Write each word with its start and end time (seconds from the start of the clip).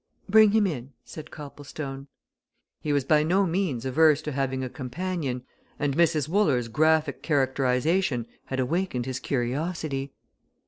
"Bring 0.27 0.49
him 0.49 0.65
in," 0.65 0.93
said 1.05 1.29
Copplestone. 1.29 2.07
He 2.79 2.91
was 2.91 3.03
by 3.03 3.21
no 3.21 3.45
means 3.45 3.85
averse 3.85 4.19
to 4.23 4.31
having 4.31 4.63
a 4.63 4.67
companion, 4.69 5.43
and 5.77 5.95
Mrs. 5.95 6.27
Wooler's 6.27 6.69
graphic 6.69 7.21
characterization 7.21 8.25
had 8.45 8.59
awakened 8.59 9.05
his 9.05 9.19
curiosity. 9.19 10.11